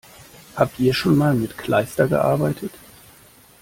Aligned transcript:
Habt 0.55 0.79
ihr 0.79 0.95
schon 0.95 1.15
mal 1.15 1.35
mit 1.35 1.59
Kleister 1.59 2.07
gearbeitet? 2.07 2.73